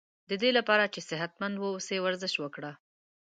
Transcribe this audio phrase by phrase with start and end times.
[0.29, 2.71] ددی لپاره چی صحت مند و اوسی ورزش وکړه